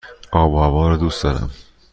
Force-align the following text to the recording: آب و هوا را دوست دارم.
آب 0.31 0.53
و 0.53 0.57
هوا 0.57 0.89
را 0.89 0.97
دوست 0.97 1.23
دارم. 1.23 1.49